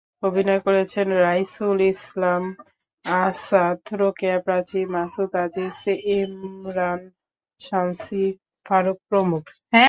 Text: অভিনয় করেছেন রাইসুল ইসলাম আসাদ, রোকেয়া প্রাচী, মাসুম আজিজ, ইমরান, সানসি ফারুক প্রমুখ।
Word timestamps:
অভিনয় 0.23 0.61
করেছেন 0.67 1.07
রাইসুল 1.25 1.79
ইসলাম 1.93 2.43
আসাদ, 3.05 3.79
রোকেয়া 4.01 4.37
প্রাচী, 4.45 4.81
মাসুম 4.93 5.31
আজিজ, 5.43 5.77
ইমরান, 6.15 7.01
সানসি 7.61 8.23
ফারুক 8.65 8.97
প্রমুখ। 9.09 9.43